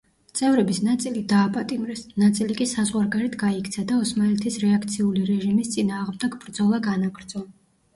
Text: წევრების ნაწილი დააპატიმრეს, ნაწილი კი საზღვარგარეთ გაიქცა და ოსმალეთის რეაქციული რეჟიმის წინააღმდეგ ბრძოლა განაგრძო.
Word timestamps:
წევრების 0.37 0.77
ნაწილი 0.85 1.21
დააპატიმრეს, 1.33 2.01
ნაწილი 2.25 2.57
კი 2.63 2.69
საზღვარგარეთ 2.73 3.37
გაიქცა 3.45 3.87
და 3.95 4.01
ოსმალეთის 4.07 4.61
რეაქციული 4.67 5.31
რეჟიმის 5.33 5.75
წინააღმდეგ 5.79 6.45
ბრძოლა 6.45 6.87
განაგრძო. 6.93 7.49